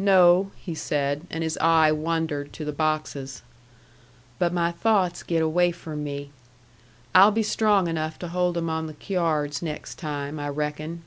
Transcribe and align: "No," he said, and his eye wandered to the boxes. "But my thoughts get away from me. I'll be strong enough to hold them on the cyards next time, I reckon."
"No," 0.00 0.50
he 0.56 0.74
said, 0.74 1.28
and 1.30 1.44
his 1.44 1.56
eye 1.58 1.92
wandered 1.92 2.52
to 2.54 2.64
the 2.64 2.72
boxes. 2.72 3.42
"But 4.36 4.52
my 4.52 4.72
thoughts 4.72 5.22
get 5.22 5.42
away 5.42 5.70
from 5.70 6.02
me. 6.02 6.30
I'll 7.14 7.30
be 7.30 7.44
strong 7.44 7.86
enough 7.86 8.18
to 8.18 8.26
hold 8.30 8.54
them 8.56 8.68
on 8.68 8.88
the 8.88 8.96
cyards 9.00 9.62
next 9.62 9.94
time, 9.96 10.40
I 10.40 10.48
reckon." 10.48 11.04